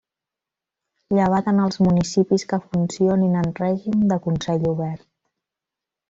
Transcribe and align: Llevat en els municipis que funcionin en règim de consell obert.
Llevat 1.17 1.49
en 1.51 1.59
els 1.65 1.77
municipis 1.87 2.45
que 2.53 2.59
funcionin 2.63 3.35
en 3.41 3.51
règim 3.59 4.01
de 4.13 4.17
consell 4.29 4.65
obert. 4.71 5.05